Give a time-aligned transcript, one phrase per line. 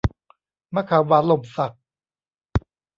[0.75, 1.71] มะขามหวานหล่มสัก